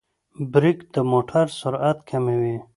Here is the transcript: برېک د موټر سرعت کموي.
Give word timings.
برېک 0.51 0.79
د 0.93 0.95
موټر 1.11 1.45
سرعت 1.59 1.97
کموي. 2.09 2.57